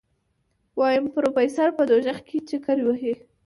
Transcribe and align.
ويم 0.79 1.05
پروفيسر 1.15 1.69
په 1.77 1.83
دوزخ 1.89 2.17
کې 2.27 2.37
چکرې 2.49 2.83
وهي. 2.85 3.13